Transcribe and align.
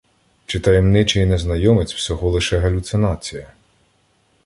Чи 0.45 0.59
таємничий 0.59 1.25
незнайомець 1.25 1.93
всього 1.93 2.29
лише 2.29 2.57
галюцинація? 2.59 3.53